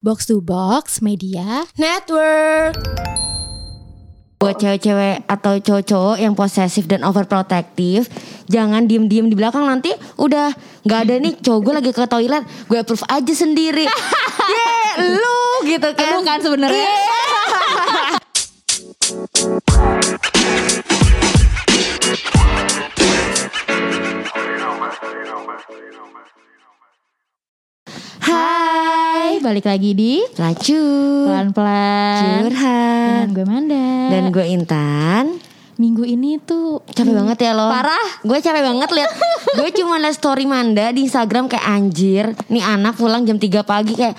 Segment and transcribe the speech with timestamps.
[0.00, 2.72] Box to Box Media Network.
[4.40, 8.08] buat cewek-cewek atau cowok-cowok yang posesif dan overprotective
[8.48, 10.56] jangan diem-diem di belakang nanti udah
[10.88, 13.84] nggak ada nih cowok gue lagi ke toilet gue approve aja sendiri
[14.56, 16.80] yeah, lu gitu kan Lu kan sebenarnya.
[16.80, 18.16] Hai,
[29.40, 30.76] balik lagi di lacu
[31.24, 32.44] pelan-pelan.
[32.44, 33.86] curhat Dengan gue Manda.
[34.12, 35.24] dan gue Intan
[35.74, 38.20] minggu ini tuh capek banget ya lo Parah.
[38.20, 39.10] gue capek banget liat
[39.58, 43.96] gue cuma liat story Manda di Instagram kayak anjir nih anak pulang jam 3 pagi
[43.96, 44.12] kayak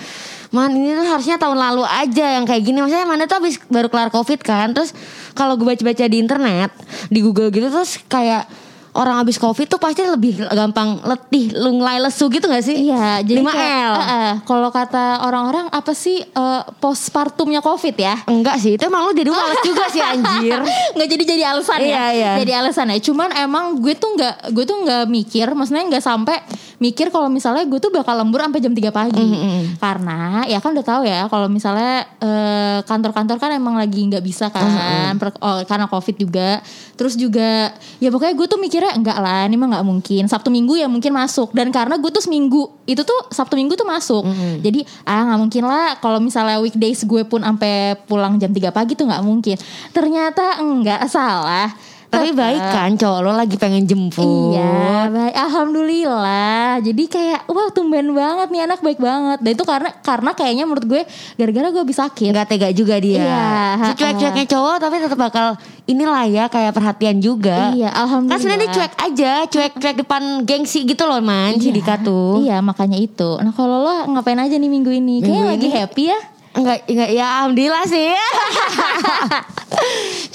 [0.52, 3.88] Man ini tuh harusnya tahun lalu aja yang kayak gini Maksudnya Manda tuh habis baru
[3.88, 4.92] kelar covid kan Terus
[5.32, 6.68] kalau gue baca-baca di internet
[7.08, 8.44] Di Google gitu terus kayak
[8.92, 12.76] Orang habis covid tuh pasti lebih gampang letih Lunglai lesu gitu gak sih?
[12.76, 13.48] Iya, jadi 5L.
[13.48, 18.20] kayak, eh, eh, kalau kata orang-orang apa sih eh, postpartumnya COVID ya?
[18.28, 20.60] Enggak sih itu emang lu jadi males juga sih anjir
[20.92, 22.32] nggak jadi jadi alasan ya Iya, iya.
[22.36, 26.36] jadi alasan ya cuman emang gue tuh nggak gue tuh nggak mikir maksudnya nggak sampai
[26.82, 29.22] mikir kalau misalnya gue tuh bakal lembur sampai jam 3 pagi.
[29.22, 29.78] Mm-hmm.
[29.78, 34.50] karena ya kan udah tahu ya kalau misalnya eh, kantor-kantor kan emang lagi nggak bisa
[34.50, 36.58] kan per- oh, karena covid juga.
[36.98, 37.70] Terus juga
[38.02, 40.22] ya pokoknya gue tuh mikirnya enggak lah ini mah nggak mungkin.
[40.26, 41.54] Sabtu minggu ya mungkin masuk.
[41.54, 44.26] Dan karena gue tuh seminggu itu tuh sabtu minggu tuh masuk.
[44.26, 44.54] Mm-hmm.
[44.58, 48.98] jadi ah nggak mungkin lah kalau misalnya weekdays gue pun sampai pulang jam 3 pagi
[48.98, 49.56] tuh nggak mungkin.
[49.94, 52.44] Ternyata enggak salah Tapi Tetep.
[52.44, 55.32] baik kan cowok lo lagi pengen jemput Iya, baik.
[55.32, 56.84] Alhamdulillah.
[56.84, 59.40] Jadi kayak wah tumben banget nih anak baik banget.
[59.40, 61.02] Dan itu karena karena kayaknya menurut gue
[61.40, 62.36] gara-gara gue bisa sakit.
[62.36, 63.24] nggak tega juga dia.
[63.24, 63.48] Iya.
[63.96, 65.56] Cuek-cueknya cowok tapi tetap bakal
[65.88, 67.72] inilah ya kayak perhatian juga.
[67.72, 68.36] Iya, alhamdulillah.
[68.36, 72.44] Kan sebenarnya dia cuek aja, cuek-cuek depan gengsi gitu loh man, si Dika tuh.
[72.44, 73.40] Iya, makanya itu.
[73.40, 75.24] Nah, kalau lo ngapain aja nih minggu ini?
[75.24, 76.20] Kayaknya lagi happy ya.
[76.52, 78.12] Enggak, enggak ya alhamdulillah sih.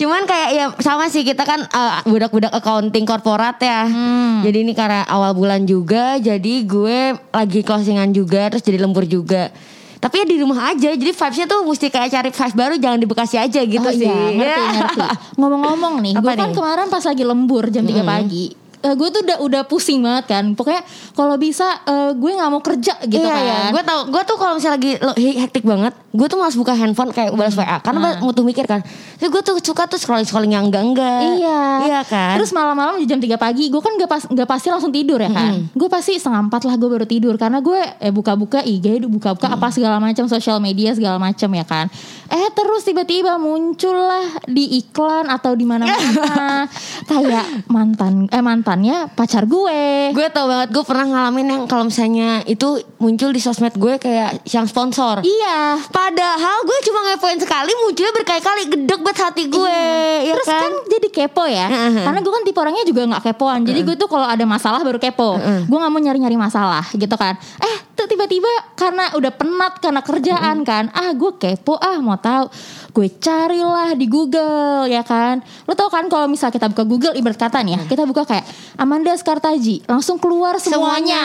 [0.02, 3.86] Cuman kayak ya sama sih kita kan uh, budak-budak accounting korporat ya.
[3.86, 4.42] Hmm.
[4.42, 9.54] Jadi ini karena awal bulan juga, jadi gue lagi closingan juga, terus jadi lembur juga.
[9.98, 13.08] Tapi ya di rumah aja, jadi vibesnya tuh mesti kayak cari vibes baru, jangan di
[13.10, 14.06] Bekasi aja gitu oh, sih.
[14.06, 15.00] Iya, ngerti, ngerti.
[15.42, 16.54] Ngomong-ngomong nih, gue kan nih?
[16.54, 18.67] kemarin pas lagi lembur jam 3 pagi.
[18.88, 20.56] Eh, gue tuh udah udah pusing banget kan.
[20.56, 20.82] Pokoknya
[21.12, 23.44] kalau bisa eh, gue nggak mau kerja gitu iya, kan.
[23.44, 23.60] iya.
[23.76, 26.72] Gue tau, gue tuh kalau misalnya lagi lo- he- hektik banget, gue tuh malas buka
[26.72, 28.80] handphone kayak balas WA, karena butuh mikir kan.
[29.20, 31.22] Terus gue tuh suka tuh scrolling scrolling yang enggak enggak.
[31.36, 31.62] Iya.
[31.84, 32.36] Iya kan.
[32.40, 35.28] Terus malam-malam di jam 3 pagi gue kan gak, pas, gak pasti langsung tidur ya
[35.28, 35.68] kan.
[35.74, 39.68] Gue pasti setengah empat lah gue baru tidur karena gue eh buka-buka IG, buka-buka apa
[39.68, 41.86] segala macam sosial media segala macam ya kan.
[42.28, 46.68] Eh terus tiba-tiba muncullah di iklan atau di mana-mana
[47.12, 50.12] kayak mantan eh mantannya pacar gue.
[50.12, 54.44] gue tau banget gue pernah ngalamin yang kalau misalnya itu muncul di sosmed gue kayak
[54.50, 55.24] yang sponsor.
[55.24, 55.80] Iya.
[55.88, 59.80] Padahal gue cuma ngepoin sekali munculnya berkali-kali gedek banget hati gue,
[60.28, 60.62] ya Terus kan?
[60.68, 62.04] kan jadi kepo ya Heeh.
[62.04, 65.00] Karena gue kan tipe orangnya juga gak kepoan Jadi gue tuh kalau ada masalah baru
[65.00, 70.02] kepo Gue gak mau nyari-nyari masalah gitu kan Eh tuh tiba-tiba karena udah penat karena
[70.04, 72.46] kerjaan kan Ah gue kepo ah mau tahu
[72.92, 74.38] Gue carilah di Google
[74.86, 78.04] ya kan Lo tau kan kalau misal kita buka Google ibarat kata nih ya Kita
[78.04, 78.46] buka kayak
[78.76, 81.24] Amanda Skartaji Langsung keluar semuanya, Semuanya.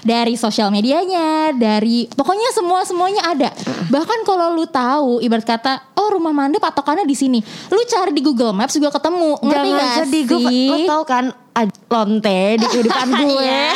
[0.00, 3.48] Dari sosial medianya Dari pokoknya semua-semuanya ada
[3.86, 7.38] Bahkan kalau lu tahu ibarat kata Oh rumah Manda patokannya di sini
[7.68, 10.68] Lu cari di Google Maps juga ketemu Ngerti gak sih?
[10.68, 11.26] lo tau kan
[11.88, 13.42] lonte di kehidupan gue.
[13.42, 13.74] Iya.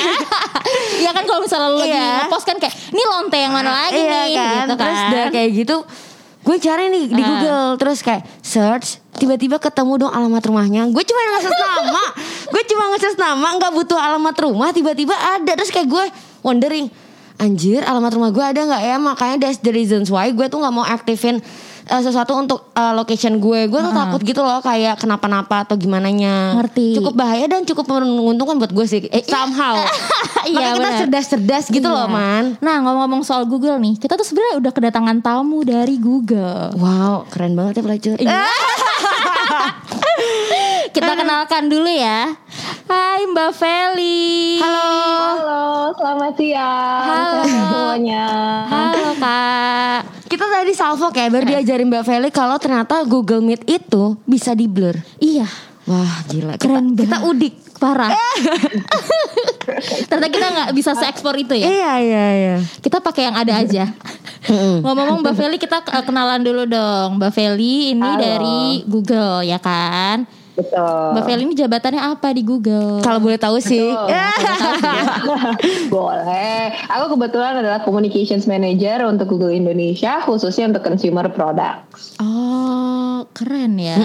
[0.98, 2.14] Iya kan kalau misalnya lu lagi Iya.
[2.22, 4.54] ngepost kan kayak Ini lonte yang mana lagi iya nih kan?
[4.54, 5.76] gitu kan Terus udah kayak gitu
[6.42, 7.26] Gue cari nih di Ah.
[7.26, 10.82] Google Terus kayak search Tiba-tiba ketemu dong alamat rumahnya.
[10.88, 12.04] Gue cuma nge-search nama.
[12.48, 15.52] Gue cuma nge-search nama Gak butuh alamat rumah Tiba-tiba ada.
[15.54, 16.04] Terus kayak gue
[16.40, 16.90] wondering
[17.36, 18.96] Anjir alamat rumah gue ada gak ya?
[18.96, 21.38] Makanya that's the reasons why Gue tuh gak mau aktifin
[21.92, 23.68] eh, sesuatu untuk eh, location gue.
[23.68, 26.96] Gue tuh takut gitu loh Kayak kenapa-napa atau gimana nya Ngerti.
[26.96, 29.00] Cukup bahaya dan cukup menguntungkan buat gue sih.
[29.08, 29.76] Eh, Somehow.
[30.42, 31.94] Iya, Makanya kita cerdas-cerdas gitu Iya.
[31.94, 32.58] loh man.
[32.58, 36.74] Nah ngomong-ngomong soal Google nih Kita tuh sebenarnya udah kedatangan tamu dari Google.
[36.74, 38.16] Wow, keren banget ya pelacur.
[40.92, 42.28] Kita kenalkan dulu ya
[42.84, 44.88] Hai Mbak Feli Halo.
[45.32, 45.64] Halo,
[45.96, 47.40] selamat siang Halo.
[47.42, 48.26] Semuanya.
[48.66, 54.16] Halo kak Kita tadi salvo kayak baru diajarin Mbak Feli kalau ternyata Google Meet itu
[54.24, 54.96] bisa di blur.
[55.18, 55.48] Iya
[55.82, 56.54] Wah, gila.
[56.54, 57.30] Kita, Keren kita banget.
[57.30, 57.54] udik.
[57.74, 58.14] Parah
[60.06, 62.56] Ternyata kita gak bisa se-ekspor itu ya Iya, iya, iya.
[62.78, 63.90] Kita pakai yang ada aja
[64.78, 68.20] Ngomong-ngomong Mbak Feli kita eh, kenalan dulu dong Mbak Feli ini Halo.
[68.20, 71.16] dari Google ya kan Betul.
[71.16, 73.00] Mbak Feli ini jabatannya apa di Google?
[73.00, 73.88] Kalau boleh tahu sih.
[73.88, 74.08] Betul.
[75.96, 76.76] Boleh.
[76.92, 82.16] Aku kebetulan adalah Communications Manager untuk Google Indonesia, khususnya untuk consumer products.
[82.20, 83.96] Oh, keren ya.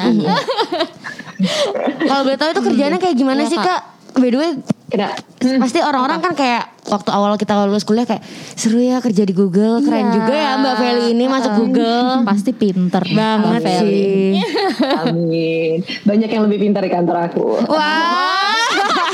[2.08, 3.97] Kalau boleh tahu itu kerjanya kayak gimana Iya, sih Kak.
[4.18, 4.52] By the way,
[4.88, 5.14] Kena.
[5.58, 8.24] pasti orang-orang kan kayak waktu awal kita lulus kuliah kayak
[8.56, 10.14] seru ya kerja di Google, keren Iya.
[10.16, 12.10] juga ya Mbak Feli ini masuk Google.
[12.30, 13.94] Pasti pinter Banget Mbak Feli.
[13.94, 14.31] sih.
[14.98, 15.78] Amin.
[16.02, 17.46] Banyak yang lebih pintar di kantor aku.
[17.68, 18.58] Wah.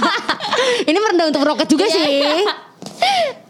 [0.90, 2.24] ini merendah untuk roket juga sih.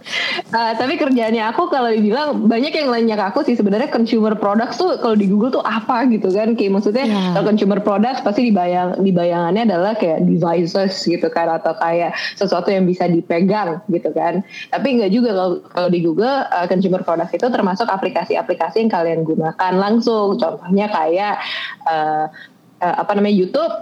[0.53, 4.77] Uh, tapi kerjaannya aku kalau dibilang banyak yang nanya ke aku sih sebenarnya consumer products
[4.77, 6.53] tuh kalau di Google tuh apa gitu kan?
[6.53, 7.33] Kayak maksudnya Iya.
[7.33, 11.49] kalau consumer products pasti dibayang dibayangannya adalah kayak devices gitu kan?
[11.49, 14.45] Atau kayak sesuatu yang bisa dipegang gitu kan?
[14.69, 19.21] Tapi nggak juga kalau kalau di Google uh, consumer products itu termasuk aplikasi-aplikasi yang kalian
[19.25, 20.37] gunakan langsung.
[20.37, 21.41] Contohnya kayak
[21.89, 22.29] uh,
[22.83, 23.73] uh, apa namanya YouTube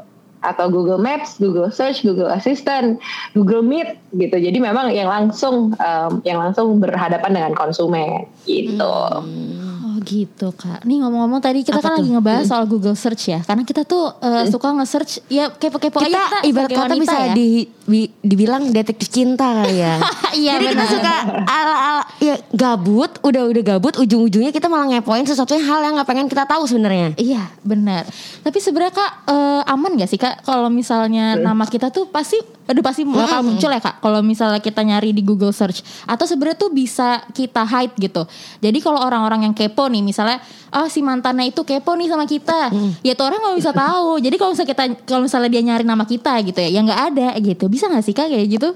[0.42, 2.98] atau Google Maps, Google Search, Google Assistant,
[3.38, 4.38] Google Meet gitu.
[4.38, 8.82] Jadi memang yang langsung um, yang langsung berhadapan dengan konsumen gitu.
[8.82, 9.71] Oh
[10.02, 10.82] gitu kak.
[10.82, 11.98] Nih ngomong-ngomong tadi kita Apa kan tuh?
[12.02, 13.40] lagi ngebahas soal Google Search ya.
[13.42, 17.34] Karena kita tuh uh, suka nge-search ya kepo-kepo aja Kita kita ibarat kata bisa ya.
[17.34, 17.48] di,
[17.84, 20.02] bi- dibilang detektif cinta kali ya.
[20.32, 20.90] Iya Jadi kita benar.
[20.90, 21.14] suka
[21.44, 26.26] ala-ala ya gabut, udah-udah gabut, ujung-ujungnya kita malah ngepoin sesuatu yang hal yang nggak pengen
[26.26, 27.12] kita tahu sebenarnya.
[27.16, 28.08] Iya benar.
[28.40, 32.40] Tapi sebenarnya kak eh, aman gak sih kak kalau misalnya nama kita tuh pasti,
[32.72, 34.00] aduh pasti bakal muncul ya kak.
[34.00, 38.24] Kalau misalnya kita nyari di Google Search atau sebenarnya tuh bisa kita hide gitu.
[38.64, 40.40] Jadi kalau orang-orang yang kepo nih, misalnya,
[40.72, 42.72] oh si mantannya itu kepo nih sama kita,
[43.04, 44.24] ya tuh orang nggak bisa tahu.
[44.24, 47.28] Jadi kalau misalnya kita, kalau misalnya dia nyari nama kita gitu ya, ya nggak ada
[47.44, 47.68] gitu.
[47.68, 48.72] Bisa nggak sih kak kayak gitu?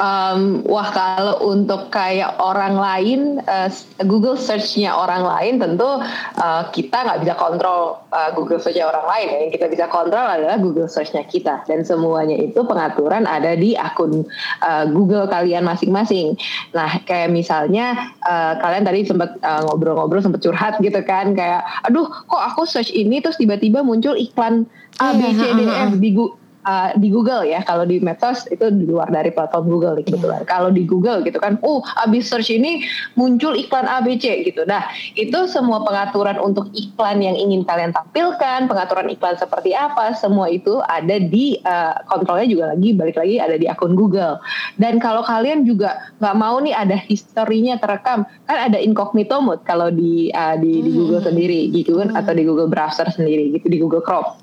[0.00, 3.68] Um, wah kalau untuk kayak orang lain uh,
[4.08, 6.00] Google search-nya orang lain tentu
[6.40, 9.38] uh, kita nggak bisa kontrol uh, Google search-nya orang lain ya.
[9.44, 14.24] Yang kita bisa kontrol adalah Google search-nya kita dan semuanya itu pengaturan ada di akun
[14.64, 16.40] uh, Google kalian masing-masing.
[16.72, 22.08] Nah kayak misalnya uh, kalian tadi sempat uh, ngobrol-ngobrol sempat curhat gitu kan kayak aduh
[22.08, 24.64] kok aku search ini terus tiba-tiba muncul iklan
[25.04, 27.62] A B C D F di Google uh, di Google ya.
[27.62, 31.38] Kalau di medsos itu di luar dari platform Google nih kebetulan kalau di Google gitu
[31.38, 32.82] kan oh abis search ini
[33.14, 34.66] muncul iklan ABC gitu.
[34.66, 40.50] Nah itu semua pengaturan untuk iklan yang ingin kalian tampilkan pengaturan iklan seperti apa semua
[40.50, 44.38] itu ada di uh, kontrolnya juga lagi balik lagi ada di akun Google.
[44.78, 49.88] Dan kalau kalian juga nggak mau nih ada historinya terekam kan ada incognito mode kalau
[49.88, 53.78] di uh, di, di Google sendiri gitu kan atau di Google browser sendiri gitu di
[53.78, 54.41] Google Chrome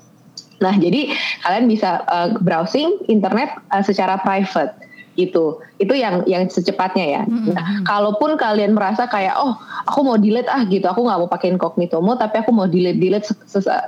[0.60, 1.12] Nah, jadi
[1.42, 4.76] kalian bisa uh, browsing internet uh, secara private
[5.18, 5.58] gitu.
[5.80, 7.22] Itu yang yang secepatnya ya.
[7.26, 9.56] Nah, kalaupun kalian merasa kayak oh,
[9.88, 13.00] aku mau delete ah gitu, aku nggak mau pakai incognito mode, tapi aku mau delete
[13.00, 13.26] delete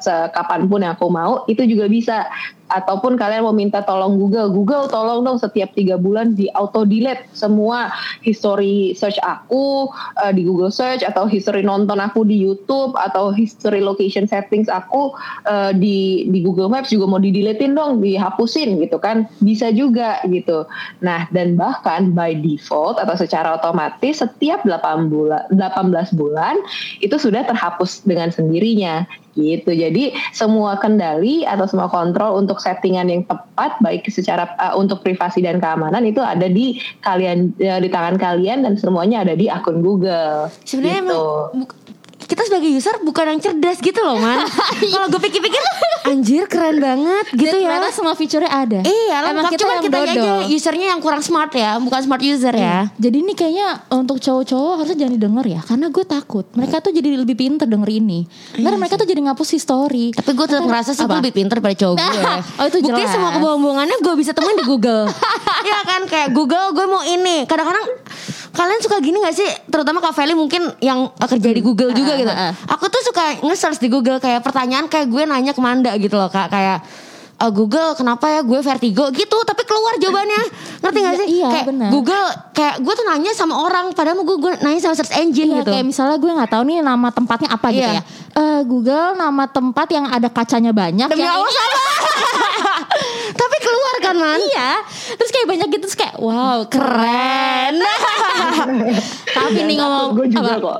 [0.02, 2.26] sekapanpun yang aku mau, itu juga bisa.
[2.72, 7.28] Ataupun kalian mau minta tolong Google, Google tolong dong setiap tiga bulan di auto delete
[7.36, 7.92] semua
[8.24, 13.84] history search aku uh, di Google Search atau history nonton aku di YouTube atau history
[13.84, 15.12] location settings aku
[15.46, 20.18] uh, di di Google Maps juga mau di deletein dong, dihapusin gitu kan, bisa juga
[20.26, 20.64] gitu.
[21.04, 26.56] Nah dan bahkan by default atau secara otomatis setiap 8 bulan 18 bulan
[27.04, 29.04] itu sudah terhapus dengan sendirinya
[29.36, 29.70] gitu.
[29.72, 35.40] Jadi semua kendali atau semua kontrol untuk settingan yang tepat baik secara uh, untuk privasi
[35.40, 39.80] dan keamanan itu ada di kalian uh, di tangan kalian dan semuanya ada di akun
[39.80, 40.52] Google.
[40.64, 41.22] Sebenarnya gitu.
[41.52, 41.68] emang
[42.32, 44.48] kita sebagai user bukan yang cerdas gitu loh man.
[44.96, 45.60] Kalau gue pikir-pikir
[46.08, 47.68] anjir keren banget gitu Dan ya.
[47.76, 48.80] ternyata semua fiturnya ada.
[48.80, 52.22] Iya, Emang lengkap kita cuman yang kita aja usernya yang kurang smart ya, bukan smart
[52.24, 52.88] user ya.
[52.96, 57.08] Jadi ini kayaknya untuk cowok-cowok harusnya jangan didengar ya Karena gue takut Mereka tuh jadi
[57.18, 58.24] lebih pinter denger ini
[58.62, 61.76] Ntar mereka tuh jadi ngapus history Tapi gue tetap ngerasa sih gue lebih pinter daripada
[61.76, 62.20] cowok gue.
[62.62, 65.06] Oh, itu Buktinya semua kebohongan-bohongannya gue bisa temuin di Google.
[65.62, 67.46] Iya kan kayak Google gue mau ini.
[67.46, 67.86] Kadang-kadang
[68.52, 69.48] kalian suka gini gak sih?
[69.66, 72.30] Terutama Kak Feli mungkin yang kerja di Google juga Ah, gitu.
[72.30, 72.52] ah, ah.
[72.70, 76.28] Aku tuh suka nge-search di Google kayak pertanyaan kayak gue nanya ke Manda gitu loh
[76.28, 76.48] Kak.
[76.48, 76.84] Kayak
[77.34, 80.42] "Eh, Google kenapa ya gue vertigo gitu tapi keluar jawabannya
[80.78, 81.88] ngerti gak Iya, sih iya, kayak benar.
[81.90, 85.58] Google kayak gue tuh nanya sama orang padahal gue, gue nanya sama search engine Iya,
[85.58, 87.98] gitu kayak misalnya gue nggak tahu nih nama tempatnya apa gitu Iya.
[87.98, 88.02] ya.
[88.32, 91.06] Eh, Google nama tempat yang ada kacanya banyak.
[91.06, 91.80] Demi yang Allah sama.
[93.40, 94.70] tapi keluar kan man iya.
[95.12, 97.76] Terus kayak banyak gitu terus kayak wow keren.
[99.32, 100.60] Tapi nih ngomong gue juga apa?
[100.60, 100.78] kok.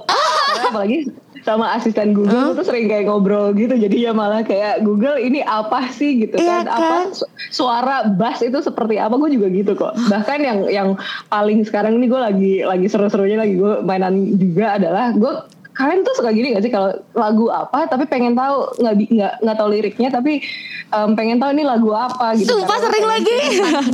[0.63, 0.99] Apalagi
[1.43, 5.91] sama asisten Google tuh sering kayak ngobrol gitu jadi ya malah kayak Google ini apa
[5.91, 6.79] sih gitu Iya kan kan?
[6.79, 10.89] apa su- suara bass itu seperti apa gue juga gitu kok bahkan yang yang
[11.27, 15.33] paling sekarang ini gue lagi lagi seru-serunya lagi gue mainan juga adalah gue
[15.73, 19.57] kalian tuh suka gini gak sih kalau lagu apa tapi pengen tahu nggak nggak nggak
[19.57, 20.45] tahu liriknya tapi
[20.93, 22.53] um, pengen tahu ini lagu apa gitu.
[22.53, 23.37] Sumpah sering lagi.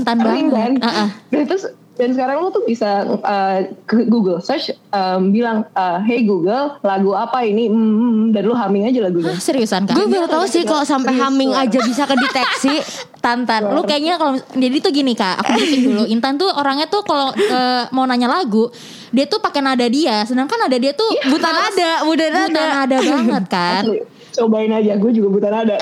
[0.02, 0.72] Sering kan.
[0.82, 1.08] Uh-uh.
[1.30, 3.58] Dan terus dan sekarang lo tuh bisa uh,
[3.90, 8.42] ke Google search um, bilang uh, hey Google lagu apa ini mm, mm, mm," dan
[8.46, 9.34] lu humming aja lagunya.
[9.34, 9.98] Hah, seriusan kan?
[9.98, 12.78] Gue baru tahu sih kalau sampai humming aja bisa kedeteksi.
[13.18, 16.02] Tantan, lu kayaknya kalau jadi tuh gini kak, aku bikin dulu.
[16.14, 18.70] Intan tuh orangnya tuh kalau eh, mau nanya lagu,
[19.10, 22.62] dia tuh pakai nada dia, sedangkan nada dia tuh Buta nada, buta buta nada.
[22.86, 23.82] nada banget kan.
[23.90, 24.17] Asli.
[24.38, 25.74] Cobain aja, gue juga buta nada.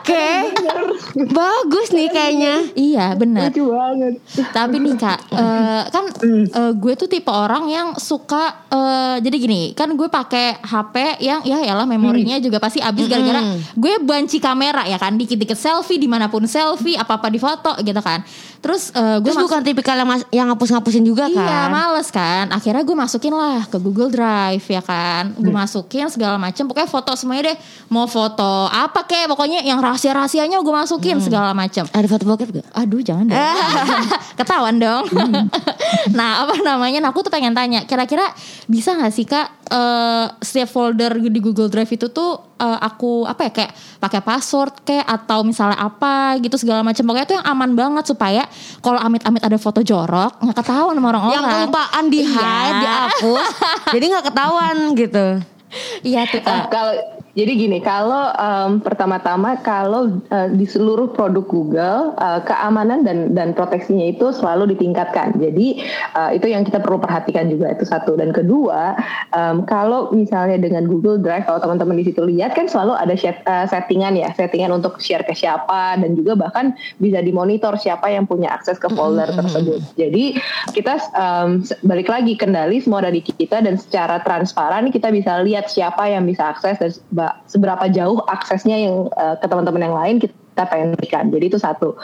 [0.00, 0.26] Oke.
[1.28, 2.54] Bagus nih kayaknya.
[2.72, 3.52] Iya benar.
[3.52, 4.14] Lucu banget.
[4.50, 9.62] Tapi nih kak, eh, kan eh, gue tuh tipe orang yang suka eh, jadi gini,
[9.76, 13.44] kan gue pakai HP yang ya yalah memorinya juga pasti habis gara-gara
[13.76, 18.00] gue banci kamera ya kan, dikit-dikit selfie di mana pun selfie, apa-apa di foto gitu
[18.00, 18.24] kan.
[18.64, 21.36] Terus eh, gue Terus bukan tipikal yang, yang ngapus-ngapusin juga kan?
[21.36, 22.48] Iya males kan.
[22.48, 25.36] Akhirnya gue masukin lah ke Google Drive ya kan?
[25.36, 27.56] Gue masukin segala macam Pokoknya foto semuanya deh.
[27.92, 32.66] Mau foto apa kek Pokoknya yang rahasia-rahasianya gue masukin segala macam Ada foto bokep gak?
[32.72, 33.36] Aduh jangan dong.
[34.40, 35.04] Ketahuan dong.
[36.16, 37.04] Nah apa namanya?
[37.04, 38.24] Nah aku tuh pengen tanya Kira-kira
[38.64, 43.46] bisa gak sih kak eh, Setiap folder di Google Drive itu tuh eh, Aku apa
[43.46, 47.70] ya Kayak pakai password kayak Atau misalnya apa gitu segala macam Pokoknya itu yang aman
[47.72, 48.42] banget Supaya
[48.78, 52.72] kalau amit-amit ada foto jorok nggak ketahuan sama orang-orang Yang kelupaan di hide, Iya.
[52.80, 53.46] dihapus.
[53.90, 55.26] jadi nggak ketahuan gitu.
[56.02, 56.94] Iya tuh kak kalau
[57.34, 63.50] jadi gini, kalau em, pertama-tama kalau eh, di seluruh produk Google eh, keamanan dan dan
[63.58, 65.34] proteksinya itu selalu ditingkatkan.
[65.42, 65.82] Jadi
[66.14, 68.94] eh, itu yang kita perlu perhatikan juga itu satu dan kedua
[69.34, 73.42] em, kalau misalnya dengan Google Drive kalau teman-teman di situ lihat kan selalu ada set-
[73.42, 78.30] eh, settingan ya, settingan untuk share ke siapa dan juga bahkan bisa dimonitor siapa yang
[78.30, 79.82] punya akses ke folder tersebut.
[79.98, 80.38] Jadi
[80.70, 81.02] kita
[81.66, 86.22] se- balik lagi kendali semua dari kita dan secara transparan kita bisa lihat siapa yang
[86.30, 86.94] bisa akses dan
[87.24, 91.32] seba- seberapa jauh aksesnya yang eh, ke teman-teman yang lain kita pengen berikan.
[91.32, 91.96] Jadi itu satu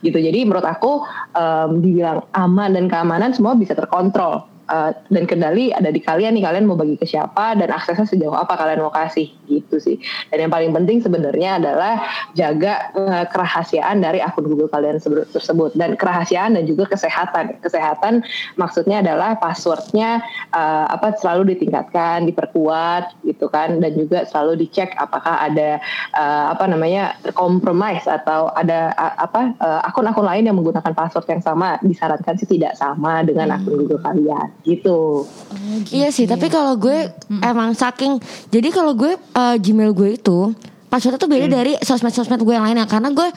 [0.00, 0.16] gitu.
[0.16, 1.04] Jadi menurut aku
[1.36, 4.46] em, dibilang aman dan keamanan semua bisa terkontrol.
[4.68, 8.36] Eh, dan kendali ada di kalian nih kalian mau bagi ke siapa dan aksesnya sejauh
[8.36, 9.96] apa kalian mau kasih gitu sih.
[10.28, 12.04] Dan yang paling penting sebenarnya adalah
[12.36, 15.72] jaga eh, kerahasiaan dari akun Google kalian tersebut.
[15.72, 17.56] Dan kerahasiaan dan juga kesehatan.
[17.64, 18.20] Kesehatan
[18.60, 20.20] maksudnya adalah passwordnya
[20.52, 23.80] eh, apa selalu ditingkatkan diperkuat gitu kan.
[23.80, 25.80] Dan juga selalu dicek apakah ada
[26.12, 31.40] eh, apa namanya compromise atau ada a- apa eh, akun-akun lain yang menggunakan password yang
[31.40, 31.80] sama.
[31.80, 35.24] Disarankan sih tidak sama dengan akun Google kalian gitu.
[35.88, 37.08] Iya sih, tapi kalau gue
[37.40, 38.20] emang saking
[38.52, 40.52] jadi kalau gue eh, Gmail gue itu
[40.92, 42.84] passwordnya tuh beda dari sosmed-sosmed gue yang lainnya.
[42.84, 43.28] Karena gue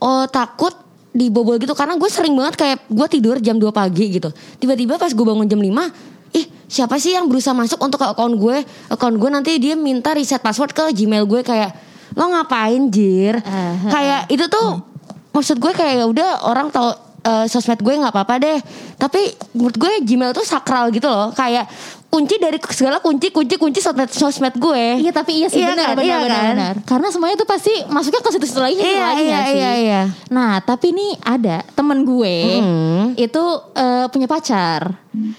[0.00, 0.72] oh takut
[1.12, 1.76] dibobol gitu.
[1.76, 4.32] Karena gue sering banget kayak gue tidur jam 2 pagi gitu.
[4.56, 8.36] Tiba-tiba pas gue bangun jam 5 Ih siapa sih yang berusaha masuk untuk ke akun
[8.36, 8.60] gue?
[8.92, 11.72] Akun gue nanti dia minta reset password ke Gmail gue kayak
[12.16, 13.40] Lo ngapain Jir?
[13.44, 14.84] Ah, Kayak itu tuh
[15.32, 18.58] Maksud gue kayak ya udah orang tahu eh, sosmed gue nggak apa-apa deh.
[18.96, 19.20] Tapi
[19.52, 21.28] menurut gue Gmail tuh sakral gitu loh.
[21.30, 21.68] Kayak
[22.08, 24.96] kunci dari segala kunci kunci kunci sosmed sosmed gue.
[24.98, 26.48] Iya tapi iya sih Iya benar kan, benar iya benar, kan?
[26.50, 26.74] benar.
[26.82, 29.54] Karena semuanya tuh pasti masuknya ke situ-situ lagi Iya, lagi iya, sih?
[29.54, 30.02] iya, iya.
[30.28, 33.04] Nah, tapi nih ada temen gue Hmm.
[33.14, 33.44] itu
[33.74, 34.88] eh, punya pacar.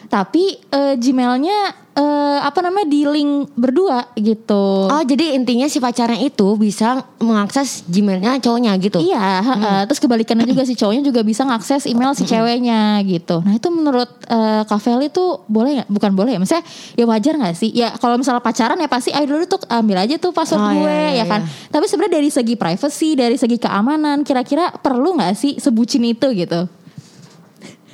[0.05, 4.87] Tapi eh, Gmailnya eh, apa namanya di link berdua gitu.
[4.87, 9.03] Oh jadi intinya si pacarnya itu bisa mengakses Gmailnya cowoknya gitu.
[9.03, 9.59] Iya, Hmm.
[9.59, 9.79] heeh.
[9.85, 13.43] terus kebalikannya juga si cowoknya juga bisa ngakses email si ceweknya gitu.
[13.43, 15.89] Nah itu menurut eh, Kak Feli tuh boleh nggak?
[15.89, 16.63] Bukan boleh ya, maksudnya
[16.95, 17.69] ya wajar nggak sih?
[17.71, 20.79] Ya kalau misalnya pacaran ya pasti ayo dulu tuh ambil aja tuh password Oh, iya,
[20.79, 21.41] gue iya, ya kan.
[21.67, 26.63] Tapi sebenarnya dari segi privacy, dari segi keamanan, kira-kira perlu nggak sih sebucin itu gitu?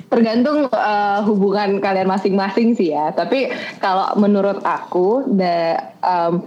[0.06, 3.10] Tergantung eh, hubungan kalian masing-masing sih ya.
[3.14, 3.50] Tapi
[3.82, 6.46] kalau menurut aku, the um,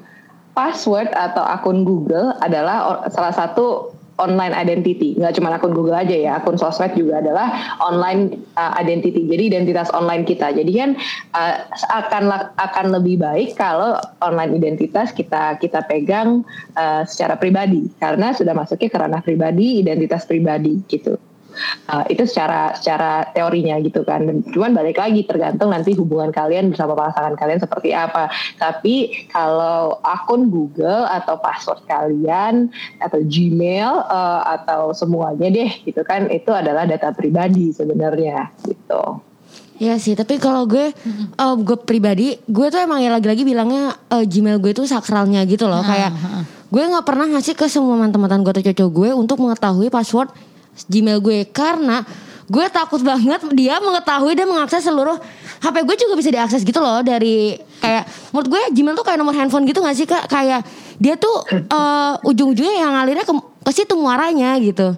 [0.56, 5.16] password atau akun Google adalah salah satu online identity.
[5.16, 9.24] Nggak cuma akun Google aja ya, akun sosmed juga adalah online uh, identity.
[9.26, 10.52] Jadi identitas online kita.
[10.52, 11.00] Jadi kan
[11.34, 11.56] uh,
[11.88, 16.44] akan akan lebih baik kalau online identitas kita kita pegang
[16.76, 21.16] uh, secara pribadi karena sudah masuknya ke ranah pribadi, identitas pribadi gitu.
[21.90, 24.26] Uh, itu secara secara teorinya gitu kan.
[24.26, 28.30] Dan cuman balik lagi tergantung nanti hubungan kalian bersama pasangan kalian seperti apa.
[28.58, 32.70] Tapi kalau akun Google atau password kalian
[33.02, 39.22] atau Gmail uh, atau semuanya deh gitu kan itu adalah data pribadi sebenarnya gitu.
[39.80, 44.28] Iya sih, tapi kalau gue, eh, gue pribadi, gue tuh emang ya lagi-lagi bilangnya eh,
[44.28, 45.80] Gmail gue itu sakralnya gitu loh.
[45.80, 46.12] kayak
[46.70, 50.30] gue nggak pernah ngasih ke semua mantan-mantan gue atau cowok gue untuk mengetahui password
[50.88, 51.50] Gmail gue.
[51.50, 52.06] Karena
[52.50, 55.18] gue takut banget dia mengetahui dan mengakses seluruh
[55.60, 59.36] HP gue juga bisa diakses gitu loh dari kayak menurut gue Gmail tuh kayak nomor
[59.38, 60.26] handphone gitu gak sih kak?
[60.32, 60.66] Kayak
[60.98, 63.34] dia tuh uh, ujung-ujungnya yang ngalirnya ke,
[63.68, 64.96] ke situ muaranya gitu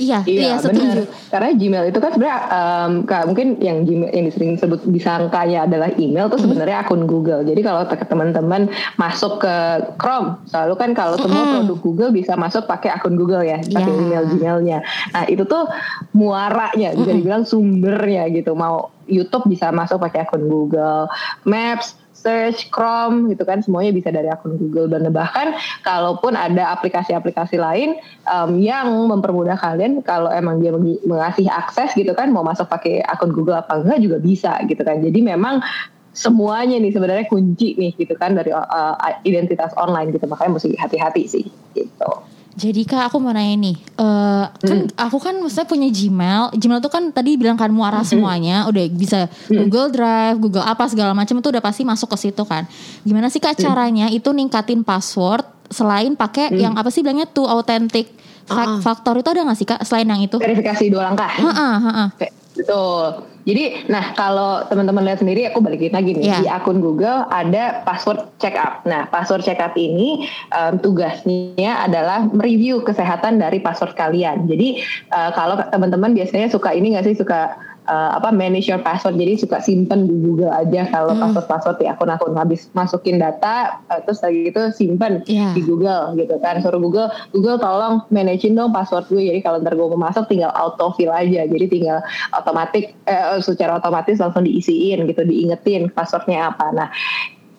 [0.00, 1.04] Iya, iya, Iya, setuju.
[1.28, 5.92] Karena Gmail itu kan sebenarnya um, Kak, mungkin yang Gmail yang sering disebut disangkanya adalah
[5.94, 6.32] email Hmm.
[6.32, 7.44] itu sebenarnya akun Google.
[7.44, 8.66] Jadi kalau te- teman-teman
[8.96, 9.54] masuk ke
[9.94, 11.52] Chrome, selalu kan kalau semua Mm-mm.
[11.62, 14.00] produk Google bisa masuk pakai akun Google ya, pakai Iya.
[14.00, 14.78] email Gmailnya.
[15.10, 15.68] Nah itu tuh
[16.12, 18.52] muaranya bisa dibilang sumbernya gitu.
[18.52, 21.10] Mau YouTube bisa masuk pakai akun Google,
[21.42, 23.64] Maps search Chrome gitu kan.
[23.64, 27.96] Semuanya bisa dari akun Google dan bahkan kalaupun ada aplikasi-aplikasi lain
[28.28, 30.76] em, yang mempermudah kalian kalau emang dia
[31.08, 35.00] mengasih akses gitu kan mau masuk pakai akun Google apa enggak juga bisa gitu kan.
[35.00, 35.64] Jadi memang
[36.10, 40.28] semuanya nih sebenarnya kunci nih gitu kan dari uh, identitas online gitu.
[40.28, 42.10] Makanya mesti hati-hati sih gitu.
[42.52, 46.88] Jadi kak aku mau nanya nih, eh, kan aku kan maksudnya punya Gmail, Gmail tuh
[46.88, 51.48] kan tadi bilang kan muara semuanya, udah bisa Google Drive, Google apa segala macam itu
[51.48, 52.66] udah pasti masuk ke situ kan.
[53.00, 58.10] Gimana sih kak caranya itu ningkatin password selain pakai yang apa sih bilangnya two authentic
[58.44, 60.36] fa- factor itu ada nggak sih kak selain yang itu?
[60.36, 61.30] Verifikasi dua langkah.
[61.30, 62.08] Heeh, heeh.
[62.52, 63.29] Betul.
[63.48, 66.38] Jadi, nah kalau teman-teman lihat sendiri, aku balikin lagi nih Iya.
[66.44, 68.84] di akun Google ada password checkup.
[68.84, 74.44] Nah, password checkup ini em, tugasnya adalah mereview kesehatan dari password kalian.
[74.44, 79.16] Jadi, eh, kalau teman-teman biasanya suka ini nggak sih suka eh, apa manage your password,
[79.16, 81.22] jadi suka simpen di Google aja kalau Hmm.
[81.22, 82.32] password-password di akun-akun.
[82.34, 85.52] Habis masukin data, eh, terus lagi itu simpen Iya.
[85.52, 86.60] di Google gitu kan.
[86.60, 89.22] Suruh Google Google tolong manajein dong password gue.
[89.22, 91.44] Jadi kalau ntar gue mau masuk tinggal autofill aja.
[91.44, 92.00] Jadi tinggal
[92.32, 96.70] otomatis eh, secara otomatis langsung diisiin gitu diingetin passwordnya apa.
[96.70, 96.88] Nah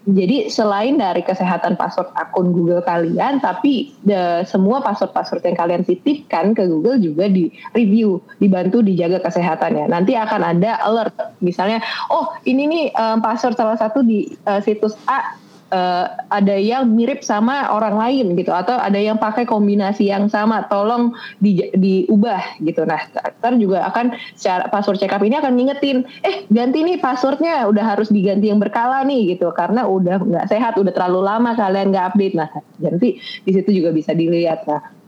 [0.01, 6.58] jadi selain dari kesehatan password akun Google kalian, tapi the- semua password-password yang kalian titipkan
[6.58, 9.93] ke Google juga di review, dibantu dijaga kesehatannya.
[9.93, 14.98] Nanti akan ada alert, misalnya, oh ini nih eh, password salah satu di eh, situs
[15.05, 15.38] A
[15.72, 20.68] eh, ada yang mirip sama orang lain gitu atau ada yang pakai kombinasi yang sama
[20.70, 22.86] tolong di, diubah gitu.
[22.86, 23.01] Nah
[23.42, 28.13] ntar juga akan secara password checkup ini akan ngingetin eh ganti nih passwordnya udah harus
[28.13, 29.50] diganti yang berkala nih gitu.
[29.56, 32.36] Karena udah nggak sehat udah terlalu lama kalian nggak update.
[32.38, 34.68] Nah ganti di situ juga bisa dilihat.
[34.70, 35.00] Nah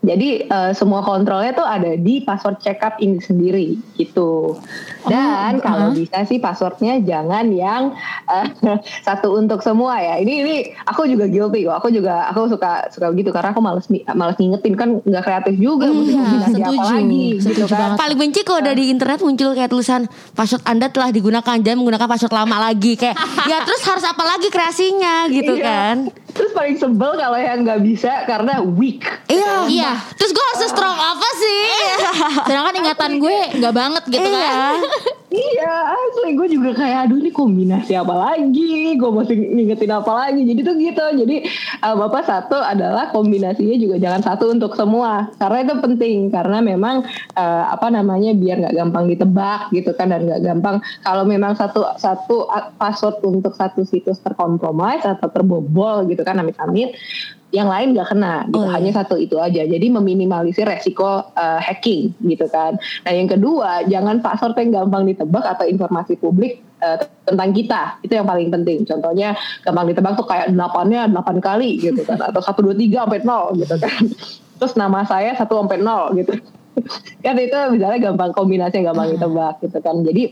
[0.00, 4.54] jadi eh, semua kontrolnya tuh ada di password checkup ini sendiri gitu.
[5.04, 5.96] Dan Oh, kalau uh-huh.
[5.96, 7.92] bisa sih passwordnya jangan yang
[8.24, 8.46] eh,
[9.02, 10.14] satu untuk semua ya.
[10.16, 11.76] Ini ini aku juga guilty kok.
[11.76, 15.86] Aku juga aku suka suka gitu karena aku males males ngingetin kan nggak kreatif juga.
[15.88, 16.88] mesti Iya, kombinasi apa setuju.
[16.88, 17.74] lagi gitu Setuju kan.
[17.74, 17.98] banget.
[17.98, 22.06] Paling benci kalau udah di internet muncul kayak tulisan password Anda telah digunakan jangan menggunakan
[22.06, 23.16] password lama lagi kayak
[23.50, 25.64] ya terus harus apa lagi kreasinya gitu Iya.
[25.64, 25.96] kan.
[26.28, 29.02] Terus paling sebel kalau yang nggak bisa karena weak.
[29.26, 29.64] Iya.
[29.66, 29.92] Iya.
[30.14, 31.62] Terus gue harus strong apa sih?
[32.44, 34.36] Sedangkan ingatan gue nggak banget gitu Iya.
[34.38, 34.74] kan.
[35.28, 38.96] Iya, asli gue juga kayak aduh ini kombinasi apa lagi?
[38.96, 40.40] Gue mesti ngingetin apa lagi?
[40.40, 41.04] Jadi tuh gitu.
[41.20, 41.36] Jadi
[41.84, 47.04] um, apa satu adalah kombinasinya juga jangan satu untuk semua karena itu penting karena memang
[47.36, 51.84] eh, apa namanya biar nggak gampang ditebak gitu kan dan nggak gampang kalau memang satu
[52.00, 56.96] satu uh, password untuk satu situs terkompromis atau terbobol gitu kan amit-amit
[57.48, 58.60] yang lain nggak kena gitu.
[58.60, 58.72] Oh, iya.
[58.76, 59.64] hanya satu itu aja.
[59.64, 62.76] Jadi meminimalisir resiko uh, hacking gitu kan.
[63.08, 67.96] Nah yang kedua jangan password yang gampang ditebak atau informasi publik uh, tentang kita.
[68.04, 68.84] Itu yang paling penting.
[68.84, 69.32] Contohnya
[69.64, 72.20] gampang ditebak tuh kayak delapannya delapan kali gitu kan.
[72.20, 74.02] Atau satu dua tiga sampai nol gitu kan.
[74.58, 76.36] Terus nama saya satu sampai nol gitu.
[77.26, 79.98] Kan itu misalnya gampang kombinasi yang gampang ditebak gitu kan.
[80.06, 80.30] Jadi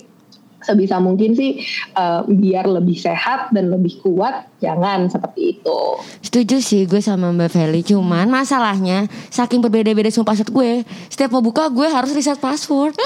[0.66, 1.62] sebisa mungkin sih
[1.94, 5.78] uh, biar lebih sehat dan lebih kuat jangan seperti itu.
[6.24, 10.72] Setuju sih gue sama Mbak Feli Cuman masalahnya Saking berbeda-beda semua password gue
[11.12, 12.96] Setiap mau buka gue harus reset password.